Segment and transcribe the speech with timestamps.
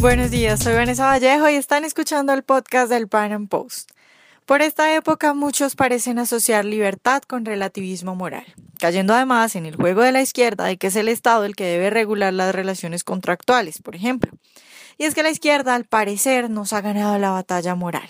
[0.00, 3.90] Buenos días, soy Vanessa Vallejo y están escuchando el podcast del Pan Am Post.
[4.44, 8.44] Por esta época muchos parecen asociar libertad con relativismo moral,
[8.78, 11.64] cayendo además en el juego de la izquierda de que es el Estado el que
[11.64, 14.32] debe regular las relaciones contractuales, por ejemplo.
[14.98, 18.08] Y es que la izquierda, al parecer, nos ha ganado la batalla moral.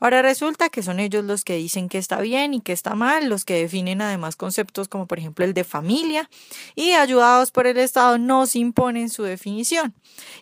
[0.00, 3.28] Ahora resulta que son ellos los que dicen que está bien y que está mal,
[3.28, 6.28] los que definen además conceptos como por ejemplo el de familia
[6.74, 9.94] y ayudados por el Estado nos imponen su definición.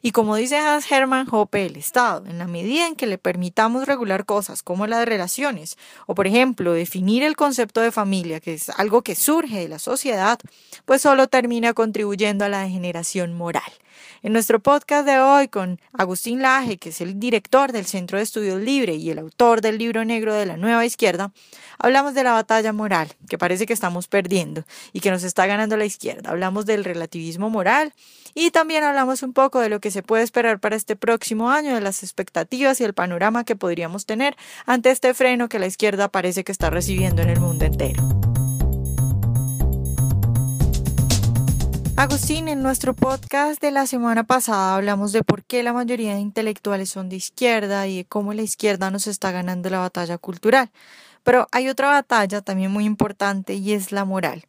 [0.02, 3.86] Y como dice Hans Hermann Hoppe, el Estado, en la medida en que le permitamos
[3.86, 5.76] regular cosas como las relaciones
[6.06, 9.78] o por ejemplo definir el concepto de familia, que es algo que surge de la
[9.78, 10.38] sociedad,
[10.84, 13.72] pues solo termina contribuyendo a la degeneración moral.
[14.22, 18.24] En nuestro podcast de hoy con Agustín Laje, que es el director del Centro de
[18.24, 21.32] Estudios Libre y el autor del libro negro de la nueva izquierda,
[21.78, 25.76] hablamos de la batalla moral, que parece que estamos perdiendo y que nos está ganando
[25.76, 26.30] la izquierda.
[26.30, 27.92] Hablamos del relativismo moral
[28.34, 31.74] y también hablamos un poco de lo que se puede esperar para este próximo año,
[31.74, 36.08] de las expectativas y el panorama que podríamos tener ante este freno que la izquierda
[36.08, 38.19] parece que está recibiendo en el mundo entero.
[42.00, 46.20] Agustín, en nuestro podcast de la semana pasada hablamos de por qué la mayoría de
[46.20, 50.70] intelectuales son de izquierda y de cómo la izquierda nos está ganando la batalla cultural.
[51.22, 54.44] Pero hay otra batalla también muy importante y es la moral.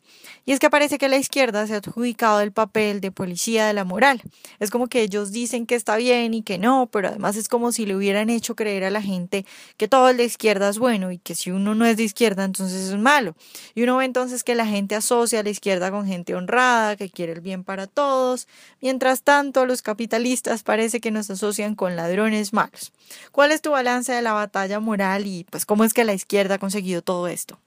[0.45, 3.73] Y es que parece que la izquierda se ha adjudicado el papel de policía de
[3.73, 4.22] la moral.
[4.59, 7.72] Es como que ellos dicen que está bien y que no, pero además es como
[7.72, 9.45] si le hubieran hecho creer a la gente
[9.78, 12.44] que todo el de izquierda es bueno y que si uno no es de izquierda
[12.44, 13.35] entonces es malo.
[13.75, 17.09] Y uno ve entonces que la gente asocia a la izquierda con gente honrada, que
[17.09, 18.47] quiere el bien para todos.
[18.81, 22.91] Mientras tanto, los capitalistas parece que nos asocian con ladrones malos.
[23.31, 26.58] ¿Cuál es tu balance de la batalla moral y pues cómo es que la izquierda
[26.61, 27.59] conseguido todo esto?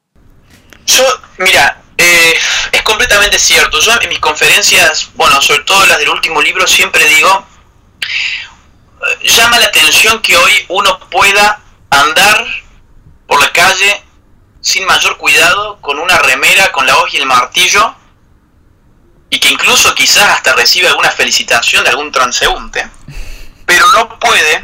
[0.87, 1.05] Yo,
[1.39, 2.35] mira, eh,
[2.71, 3.81] es completamente cierto.
[3.81, 7.47] Yo en mis conferencias, bueno, sobre todo las del último libro, siempre digo,
[8.01, 11.61] eh, llama la atención que hoy uno pueda
[11.91, 12.47] andar
[13.27, 14.03] por la calle
[14.61, 17.97] sin mayor cuidado, con una remera, con la hoja y el martillo,
[19.29, 22.89] y que incluso quizás hasta reciba alguna felicitación de algún transeúnte,
[23.67, 24.61] pero no puede,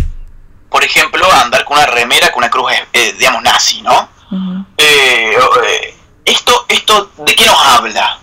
[0.71, 4.20] por ejemplo, andar con una remera con una cruz, eh, digamos, nazi, ¿no?
[4.33, 8.21] Eh, eh, esto, ¿Esto de qué nos habla?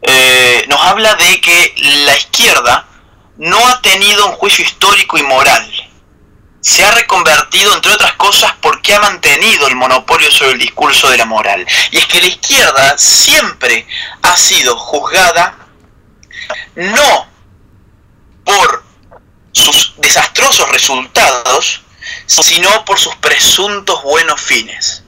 [0.00, 1.74] Eh, nos habla de que
[2.06, 2.86] la izquierda
[3.36, 5.70] no ha tenido un juicio histórico y moral.
[6.60, 11.18] Se ha reconvertido, entre otras cosas, porque ha mantenido el monopolio sobre el discurso de
[11.18, 11.66] la moral.
[11.90, 13.86] Y es que la izquierda siempre
[14.22, 15.56] ha sido juzgada
[16.74, 17.26] no
[18.44, 18.84] por
[19.52, 21.82] sus desastrosos resultados,
[22.26, 25.04] sino por sus presuntos buenos fines.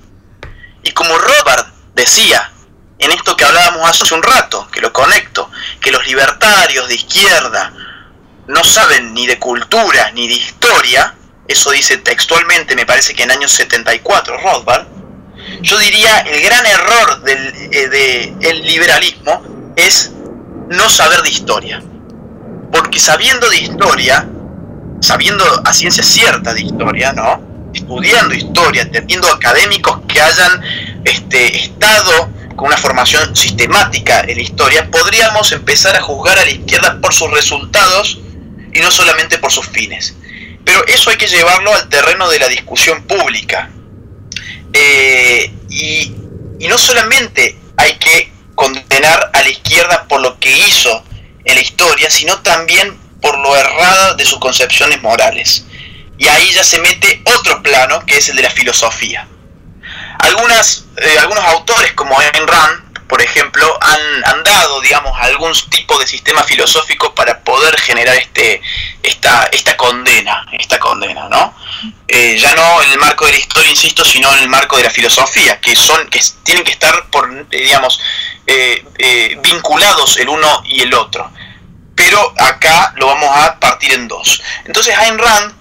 [0.83, 2.53] Y como Robert decía,
[2.99, 7.73] en esto que hablábamos hace un rato, que lo conecto, que los libertarios de izquierda
[8.47, 11.15] no saben ni de cultura ni de historia,
[11.49, 14.87] eso dice textualmente, me parece que en año 74 Rothbard,
[15.63, 20.13] yo diría el gran error del eh, liberalismo es
[20.69, 21.83] no saber de historia.
[22.73, 24.29] Porque sabiendo de historia,
[25.01, 27.50] sabiendo a ciencia cierta de historia, ¿no?
[27.91, 30.63] Estudiando historia, teniendo académicos que hayan
[31.05, 36.51] este, estado con una formación sistemática en la historia, podríamos empezar a juzgar a la
[36.51, 38.21] izquierda por sus resultados
[38.73, 40.15] y no solamente por sus fines.
[40.65, 43.71] Pero eso hay que llevarlo al terreno de la discusión pública.
[44.73, 46.15] Eh, y,
[46.61, 51.03] y no solamente hay que condenar a la izquierda por lo que hizo
[51.45, 55.65] en la historia, sino también por lo errada de sus concepciones morales
[56.21, 59.27] y ahí ya se mete otro plano que es el de la filosofía.
[60.19, 66.07] Algunas, eh, algunos autores como Ayn Rand, por ejemplo, han, dado, digamos, algún tipo de
[66.07, 68.61] sistema filosófico para poder generar este,
[69.03, 71.55] esta, esta condena, esta condena, ¿no?
[72.07, 74.85] Eh, ya no en el marco de la historia, insisto, sino en el marco de
[74.85, 77.99] la filosofía, que son, que tienen que estar, por, eh, digamos,
[79.43, 81.33] vinculados el uno y el otro.
[81.95, 84.43] Pero acá lo vamos a partir en dos.
[84.67, 85.60] Entonces Ayn Rand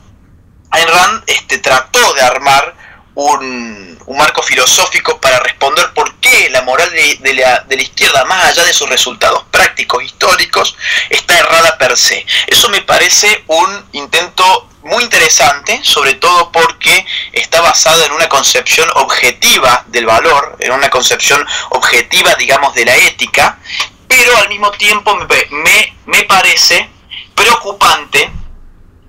[0.71, 2.75] Ayn Rand este, trató de armar
[3.15, 8.45] un, marco filosófico para responder por qué la moral de, la, de, la, izquierda, más
[8.45, 10.75] allá de sus resultados prácticos, históricos,
[11.09, 12.25] está errada per se.
[12.47, 18.89] Eso me parece un intento muy interesante, sobre todo porque está basado en una concepción
[18.95, 23.59] objetiva del valor, en una concepción objetiva, digamos, de la ética,
[24.07, 26.89] pero al mismo tiempo me, me parece
[27.35, 28.31] preocupante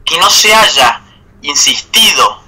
[0.04, 1.00] que no se haya
[1.42, 2.42] insistido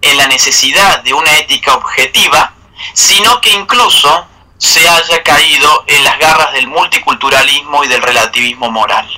[0.00, 2.54] en la necesidad de una ética objetiva,
[2.92, 4.26] sino que incluso
[4.58, 9.08] se haya caído en las garras del multiculturalismo y del relativismo moral.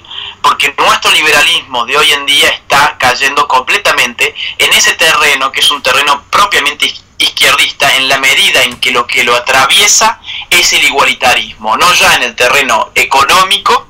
[0.43, 5.71] porque nuestro liberalismo de hoy en día está cayendo completamente en ese terreno que es
[5.73, 10.21] un terreno propiamente izquierdista en la medida en que lo que lo atraviesa
[10.51, 13.89] es el igualitarismo, no ya en el terreno económico,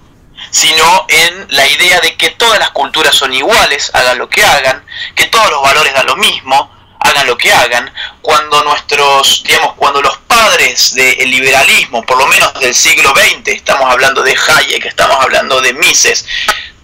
[0.50, 4.84] sino en la idea de que todas las culturas son iguales, hagan lo que hagan,
[5.14, 6.70] que todos los valores dan lo mismo,
[7.00, 12.52] hagan lo que hagan, cuando nuestros, digamos, cuando los padres del liberalismo, por lo menos
[12.60, 16.26] del siglo XX, estamos hablando de Hayek, estamos hablando de Mises,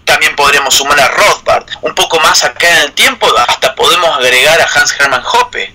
[0.05, 4.61] también podríamos sumar a Rothbard, un poco más acá en el tiempo, hasta podemos agregar
[4.61, 5.75] a Hans Hermann Hoppe.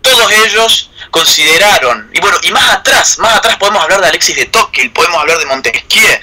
[0.00, 4.46] Todos ellos consideraron, y bueno, y más atrás, más atrás podemos hablar de Alexis de
[4.46, 6.20] Tocqueville, podemos hablar de Montesquieu,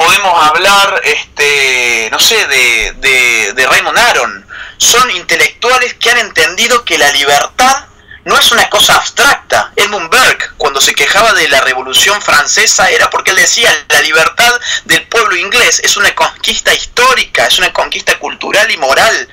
[0.00, 4.46] podemos hablar, este, no sé, de, de, Raymond Aron,
[4.78, 7.84] son intelectuales que han entendido que la libertad
[8.24, 9.72] no es una cosa abstracta.
[9.76, 14.50] Edmund Burke, cuando se quejaba de la Revolución Francesa, era porque él decía, la libertad
[14.86, 19.28] del pueblo inglés es una conquista histórica, es una conquista cultural y moral.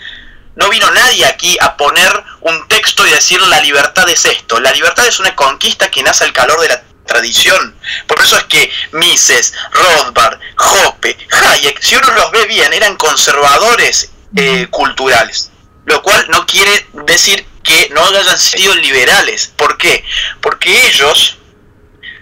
[0.56, 4.60] No vino nadie aquí a poner un texto y decir la libertad es esto.
[4.60, 7.76] La libertad es una conquista que nace al calor de la tradición.
[8.06, 14.12] Por eso es que Mises, Rothbard, Hoppe, Hayek, si uno los ve bien, eran conservadores
[14.36, 15.50] eh, culturales.
[15.86, 19.52] Lo cual no quiere decir que no hayan sido liberales.
[19.56, 20.04] ¿Por qué?
[20.42, 21.38] Porque ellos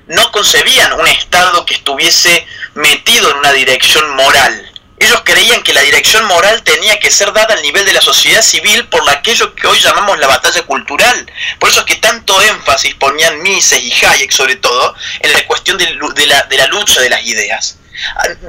[0.07, 4.64] no concebían un Estado que estuviese metido en una dirección moral.
[5.05, 8.41] Ellos creían que la dirección moral tenía que ser dada al nivel de la sociedad
[8.41, 11.31] civil por aquello que hoy llamamos la batalla cultural.
[11.59, 15.77] Por eso es que tanto énfasis ponían Mises y Hayek sobre todo en la cuestión
[15.77, 15.85] de,
[16.25, 17.77] la, de la lucha de las ideas.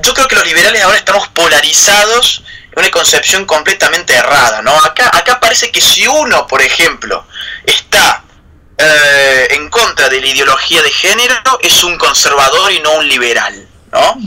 [0.02, 2.42] Yo creo que los liberales ahora estamos polarizados
[2.74, 4.74] una concepción completamente errada, ¿no?
[4.84, 7.26] Acá, acá parece que si uno, por ejemplo,
[7.64, 8.22] está
[8.78, 13.66] eh, en contra de la ideología de género, es un conservador y no un liberal,
[13.96, 14.18] ¿no?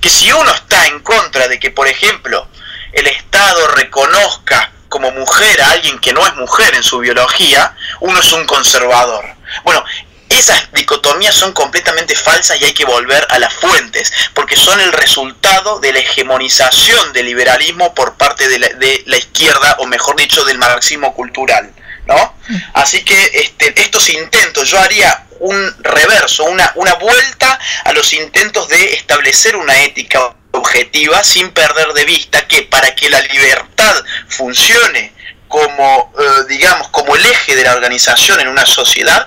[0.00, 2.48] Que si uno está en contra de que, por ejemplo,
[2.92, 8.18] el Estado reconozca como mujer a alguien que no es mujer en su biología, uno
[8.18, 9.24] es un conservador.
[9.64, 9.84] Bueno,
[10.30, 14.92] esas dicotomías son completamente falsas y hay que volver a las fuentes, porque son el
[14.92, 20.58] resultado de la hegemonización del liberalismo por parte de la, izquierda, o mejor dicho, del
[20.58, 21.70] marxismo cultural.
[22.06, 22.34] ¿no?
[22.72, 28.68] Así que este, estos intentos, yo haría un reverso, una, una vuelta a los intentos
[28.68, 33.94] de establecer una ética objetiva sin perder de vista que para que la libertad
[34.28, 35.12] funcione
[35.48, 39.26] como, eh, digamos, como el eje de la organización en una sociedad,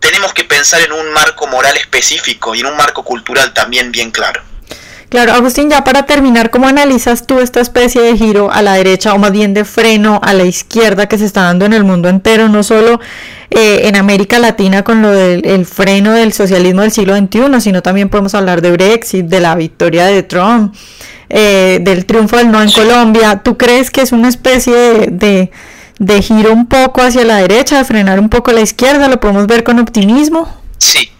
[0.00, 4.10] tenemos que pensar en un marco moral específico y en un marco cultural también bien
[4.10, 4.42] claro.
[5.10, 9.12] Claro, Agustín, ya para terminar, ¿cómo analizas tú esta especie de giro a la derecha
[9.12, 12.08] o más bien de freno a la izquierda que se está dando en el mundo
[12.08, 13.00] entero, no solo
[13.50, 18.08] eh, en América Latina con lo del freno del socialismo del siglo XXI, sino también
[18.08, 20.76] podemos hablar de Brexit, de la victoria de Trump,
[21.28, 23.42] eh, del triunfo del no en Colombia?
[23.42, 25.50] ¿Tú crees que es una especie de
[26.00, 29.20] de giro un poco hacia la derecha, de frenar un poco a la izquierda, ¿lo
[29.20, 30.48] podemos ver con optimismo?
[30.78, 31.10] Sí,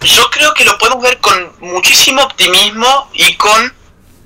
[0.00, 3.74] yo creo que lo podemos ver con muchísimo optimismo y con,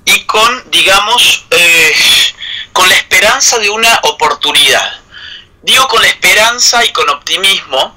[0.05, 1.93] y con digamos, eh,
[2.71, 5.01] con la esperanza de una oportunidad.
[5.61, 7.95] Digo con la esperanza y con optimismo,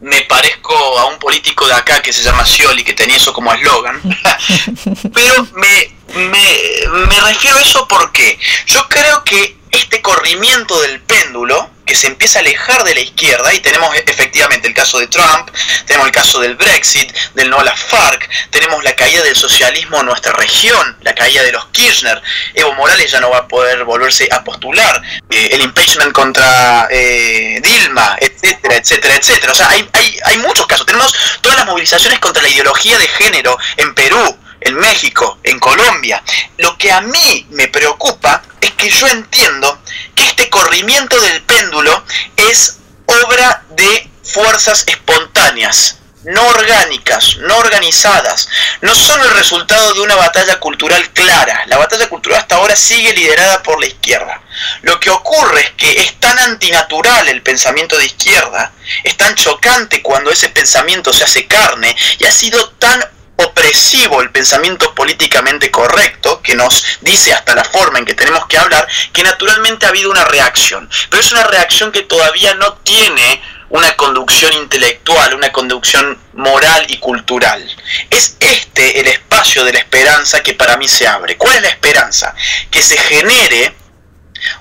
[0.00, 3.52] me parezco a un político de acá que se llama Scioli, que tenía eso como
[3.54, 4.02] eslogan,
[5.14, 11.53] pero me, me, me refiero a eso porque yo creo que este corrimiento del péndulo
[11.94, 15.50] se empieza a alejar de la izquierda y tenemos efectivamente el caso de Trump,
[15.86, 20.00] tenemos el caso del Brexit, del no a la FARC, tenemos la caída del socialismo
[20.00, 22.20] en nuestra región, la caída de los Kirchner,
[22.54, 27.60] Evo Morales ya no va a poder volverse a postular, eh, el impeachment contra eh,
[27.62, 29.52] Dilma, etcétera, etcétera, etcétera.
[29.52, 30.86] O sea, hay, hay, hay muchos casos.
[30.86, 36.22] Tenemos todas las movilizaciones contra la ideología de género en Perú, en México, en Colombia.
[36.58, 39.78] Lo que a mí me preocupa es que yo entiendo
[40.14, 42.04] que este corrimiento del péndulo
[42.36, 48.48] es obra de fuerzas espontáneas, no orgánicas, no organizadas,
[48.80, 51.64] no son el resultado de una batalla cultural clara.
[51.66, 54.40] La batalla cultural hasta ahora sigue liderada por la izquierda.
[54.80, 60.00] Lo que ocurre es que es tan antinatural el pensamiento de izquierda, es tan chocante
[60.00, 63.04] cuando ese pensamiento se hace carne y ha sido tan
[63.36, 68.58] opresivo el pensamiento políticamente correcto, que nos dice hasta la forma en que tenemos que
[68.58, 70.88] hablar, que naturalmente ha habido una reacción.
[71.10, 76.98] Pero es una reacción que todavía no tiene una conducción intelectual, una conducción moral y
[76.98, 77.68] cultural.
[78.08, 81.36] Es este el espacio de la esperanza que para mí se abre.
[81.36, 82.34] ¿Cuál es la esperanza?
[82.70, 83.74] Que se genere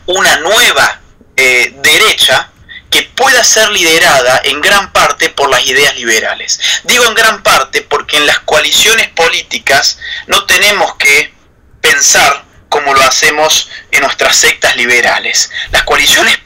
[0.07, 1.01] una nueva
[1.35, 2.52] eh, derecha
[2.93, 6.59] que pueda ser liderada en gran parte por las ideas liberales.
[6.83, 9.97] Digo en gran parte porque en las coaliciones políticas
[10.27, 11.33] no tenemos que
[11.81, 15.49] pensar como lo hacemos en nuestras sectas liberales.
[15.71, 16.37] Las coaliciones,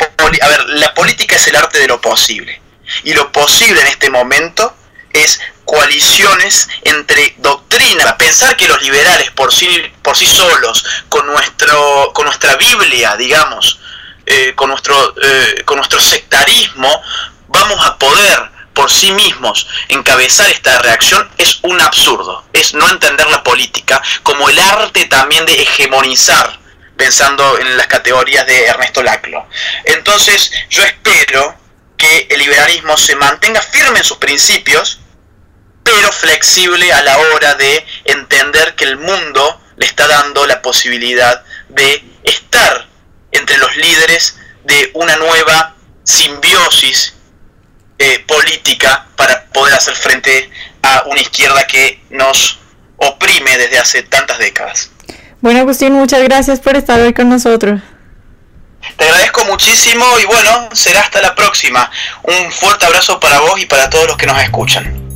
[0.42, 2.62] a ver, la política es el arte de lo posible.
[3.04, 4.74] Y lo posible en este momento
[5.12, 8.14] es coaliciones entre doctrinas.
[8.14, 9.68] Pensar que los liberales por sí,
[10.02, 13.82] por sí solos, con, nuestro, con nuestra Biblia, digamos,
[14.30, 17.02] eh, con, nuestro, eh, con nuestro sectarismo,
[17.48, 23.26] vamos a poder por sí mismos encabezar esta reacción es un absurdo, es no entender
[23.28, 26.60] la política como el arte también de hegemonizar,
[26.98, 29.48] pensando en las categorías de Ernesto Laclo.
[29.86, 31.56] Entonces yo espero
[31.98, 35.00] que el liberalismo se mantenga firme en sus principios,
[35.84, 41.44] pero flexible a la hora de entender que el mundo le está dando la posibilidad
[41.70, 42.88] de estar
[43.32, 47.14] entre los líderes de una nueva simbiosis
[48.00, 50.50] eh, política para poder hacer frente
[50.84, 52.60] a una izquierda que nos
[52.98, 54.92] oprime desde hace tantas décadas.
[55.42, 57.82] Bueno, Agustín, muchas gracias por estar hoy con nosotros.
[58.96, 61.90] Te agradezco muchísimo y bueno, será hasta la próxima.
[62.24, 65.07] Un fuerte abrazo para vos y para todos los que nos escuchan.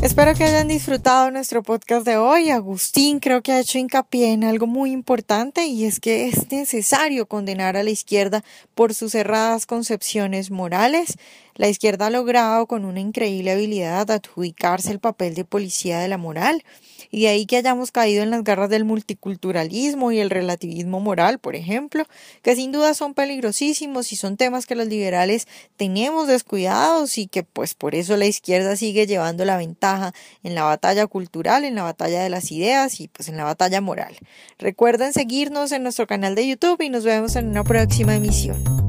[0.00, 2.50] Espero que hayan disfrutado nuestro podcast de hoy.
[2.50, 7.26] Agustín creo que ha hecho hincapié en algo muy importante y es que es necesario
[7.26, 8.44] condenar a la izquierda
[8.76, 11.18] por sus cerradas concepciones morales.
[11.56, 16.16] La izquierda ha logrado con una increíble habilidad adjudicarse el papel de policía de la
[16.16, 16.62] moral
[17.10, 21.38] y de ahí que hayamos caído en las garras del multiculturalismo y el relativismo moral,
[21.38, 22.04] por ejemplo,
[22.42, 25.46] que sin duda son peligrosísimos y son temas que los liberales
[25.76, 30.12] tenemos descuidados y que pues por eso la izquierda sigue llevando la ventaja
[30.42, 33.80] en la batalla cultural, en la batalla de las ideas y pues en la batalla
[33.80, 34.16] moral.
[34.58, 38.87] Recuerden seguirnos en nuestro canal de YouTube y nos vemos en una próxima emisión.